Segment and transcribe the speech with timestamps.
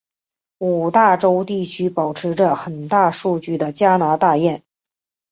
[0.57, 4.63] 五大湖地区保持着很大数目的加拿大雁。